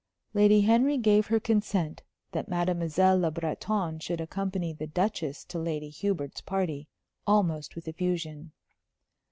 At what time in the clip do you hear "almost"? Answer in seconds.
7.27-7.75